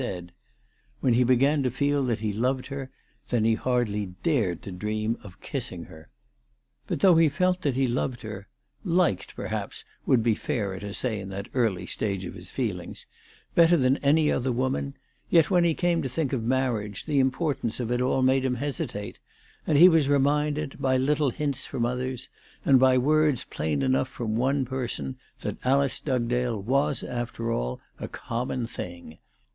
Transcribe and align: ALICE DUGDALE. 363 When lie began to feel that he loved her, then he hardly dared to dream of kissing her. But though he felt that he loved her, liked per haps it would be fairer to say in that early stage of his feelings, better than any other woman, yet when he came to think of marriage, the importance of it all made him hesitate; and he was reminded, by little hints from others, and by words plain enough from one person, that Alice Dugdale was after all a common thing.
ALICE 0.01 0.11
DUGDALE. 0.11 0.35
363 1.01 1.01
When 1.01 1.13
lie 1.13 1.35
began 1.35 1.61
to 1.63 1.69
feel 1.77 2.03
that 2.05 2.19
he 2.21 2.33
loved 2.33 2.65
her, 2.67 2.89
then 3.29 3.45
he 3.45 3.53
hardly 3.53 4.07
dared 4.07 4.63
to 4.63 4.71
dream 4.71 5.15
of 5.23 5.39
kissing 5.41 5.83
her. 5.83 6.09
But 6.87 7.01
though 7.01 7.17
he 7.17 7.29
felt 7.29 7.61
that 7.61 7.75
he 7.75 7.85
loved 7.85 8.23
her, 8.23 8.47
liked 8.83 9.35
per 9.35 9.45
haps 9.49 9.81
it 9.81 10.07
would 10.07 10.23
be 10.23 10.33
fairer 10.33 10.79
to 10.79 10.95
say 10.95 11.19
in 11.19 11.29
that 11.29 11.49
early 11.53 11.85
stage 11.85 12.25
of 12.25 12.33
his 12.33 12.49
feelings, 12.49 13.05
better 13.53 13.77
than 13.77 13.97
any 13.97 14.31
other 14.31 14.51
woman, 14.51 14.95
yet 15.29 15.51
when 15.51 15.63
he 15.63 15.75
came 15.75 16.01
to 16.01 16.09
think 16.09 16.33
of 16.33 16.41
marriage, 16.43 17.05
the 17.05 17.19
importance 17.19 17.79
of 17.79 17.91
it 17.91 18.01
all 18.01 18.23
made 18.23 18.43
him 18.43 18.55
hesitate; 18.55 19.19
and 19.67 19.77
he 19.77 19.87
was 19.87 20.09
reminded, 20.09 20.81
by 20.81 20.97
little 20.97 21.29
hints 21.29 21.67
from 21.67 21.85
others, 21.85 22.27
and 22.65 22.79
by 22.79 22.97
words 22.97 23.43
plain 23.43 23.83
enough 23.83 24.09
from 24.09 24.35
one 24.35 24.65
person, 24.65 25.15
that 25.41 25.63
Alice 25.63 25.99
Dugdale 25.99 26.59
was 26.59 27.03
after 27.03 27.51
all 27.51 27.79
a 27.99 28.07
common 28.07 28.65
thing. 28.65 29.19